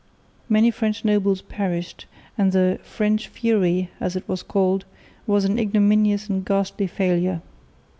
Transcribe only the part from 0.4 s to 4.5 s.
Many French nobles perished, and the "French Fury," as it was